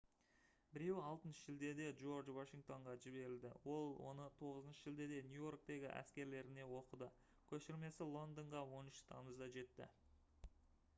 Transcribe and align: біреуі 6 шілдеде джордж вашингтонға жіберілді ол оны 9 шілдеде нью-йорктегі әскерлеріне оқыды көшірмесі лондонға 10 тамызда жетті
біреуі 0.75 1.01
6 1.25 1.35
шілдеде 1.41 1.89
джордж 1.99 2.31
вашингтонға 2.37 2.95
жіберілді 3.03 3.51
ол 3.75 3.93
оны 4.13 4.25
9 4.41 4.73
шілдеде 4.79 5.21
нью-йорктегі 5.29 5.93
әскерлеріне 6.01 6.67
оқыды 6.81 7.13
көшірмесі 7.55 8.11
лондонға 8.19 8.67
10 8.77 9.07
тамызда 9.15 9.53
жетті 9.59 9.93